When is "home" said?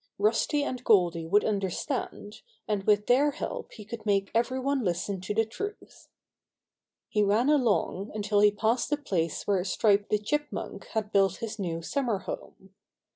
12.17-12.73